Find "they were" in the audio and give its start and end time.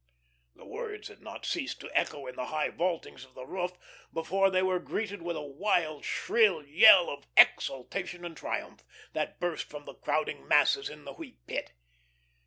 4.49-4.79